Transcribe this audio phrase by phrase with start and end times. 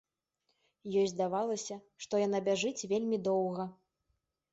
[1.01, 3.67] Ёй здавалася, што яна бяжыць вельмі доўга.